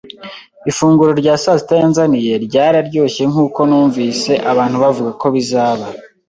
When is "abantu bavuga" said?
4.51-5.11